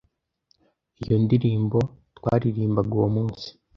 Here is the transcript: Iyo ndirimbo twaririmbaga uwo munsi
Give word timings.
Iyo 1.01 1.15
ndirimbo 1.23 1.79
twaririmbaga 2.17 2.93
uwo 2.97 3.07
munsi 3.15 3.47